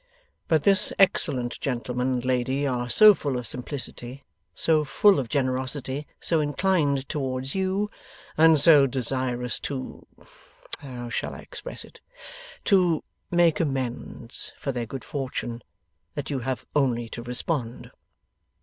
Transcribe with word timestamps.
But 0.47 0.63
this 0.63 0.91
excellent 0.97 1.59
gentleman 1.59 2.13
and 2.13 2.25
lady 2.25 2.65
are 2.65 2.89
so 2.89 3.13
full 3.13 3.37
of 3.37 3.45
simplicity, 3.45 4.23
so 4.55 4.83
full 4.83 5.19
of 5.19 5.29
generosity, 5.29 6.07
so 6.19 6.39
inclined 6.39 7.07
towards 7.07 7.53
you, 7.53 7.87
and 8.35 8.59
so 8.59 8.87
desirous 8.87 9.59
to 9.59 10.07
how 10.79 11.09
shall 11.09 11.35
I 11.35 11.41
express 11.41 11.85
it? 11.85 12.01
to 12.65 13.03
make 13.29 13.59
amends 13.59 14.51
for 14.57 14.71
their 14.71 14.87
good 14.87 15.03
fortune, 15.03 15.61
that 16.15 16.31
you 16.31 16.39
have 16.39 16.65
only 16.75 17.07
to 17.09 17.21
respond. 17.21 17.91